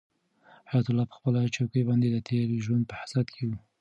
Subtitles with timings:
[0.69, 3.51] حیات الله په خپله چوکۍ باندې د تېر ژوند په حسرت کې و.